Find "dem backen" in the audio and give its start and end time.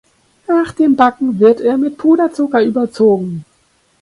0.71-1.39